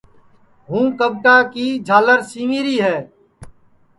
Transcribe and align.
ہوں 0.67 0.85
کٻٹا 0.99 1.35
کی 1.51 1.65
جُھول 1.87 2.07
سیوری 2.29 2.77